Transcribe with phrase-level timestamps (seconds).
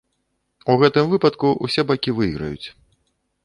[0.73, 2.67] У гэтым выпадку ўсе бакі выйграюць.